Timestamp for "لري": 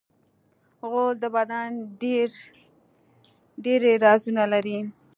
4.53-4.79